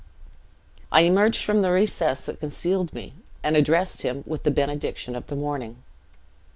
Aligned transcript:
"I 0.91 1.01
emerged 1.01 1.43
from 1.43 1.61
the 1.61 1.71
recess 1.71 2.25
that 2.25 2.39
concealed 2.39 2.91
me, 2.91 3.13
and 3.43 3.55
addressed 3.55 4.01
him 4.01 4.23
with 4.25 4.41
the 4.41 4.49
benediction 4.49 5.15
of 5.15 5.27
the 5.27 5.35
morning. 5.35 5.83